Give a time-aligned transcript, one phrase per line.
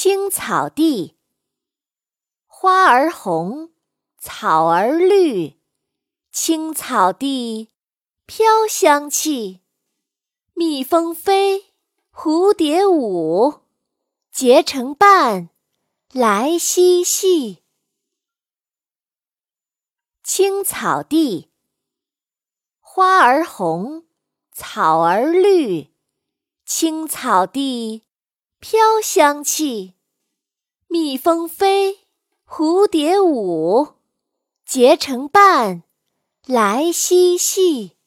[0.00, 1.16] 青草地，
[2.46, 3.72] 花儿红，
[4.16, 5.60] 草儿绿，
[6.30, 7.72] 青草地
[8.24, 9.64] 飘香气。
[10.54, 11.74] 蜜蜂飞，
[12.12, 13.62] 蝴蝶舞，
[14.30, 15.50] 结成伴
[16.12, 17.64] 来嬉戏。
[20.22, 21.50] 青草地，
[22.78, 24.06] 花儿红，
[24.52, 25.92] 草儿绿，
[26.64, 28.04] 青草地
[28.60, 29.94] 飘香气。
[30.88, 32.00] 蜜蜂飞，
[32.44, 33.94] 蝴蝶舞，
[34.66, 35.84] 结成伴
[36.44, 37.97] 来嬉戏。